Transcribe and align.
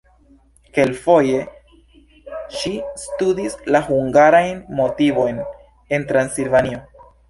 Kelkfoje 0.77 1.41
ŝi 2.61 2.73
studis 3.05 3.59
la 3.71 3.85
hungarajn 3.93 4.61
motivojn 4.83 5.43
en 5.97 6.13
Transilvanio. 6.13 6.87